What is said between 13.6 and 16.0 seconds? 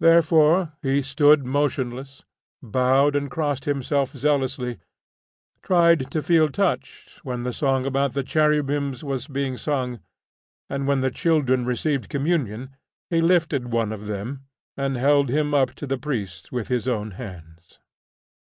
one of them, and held him up to the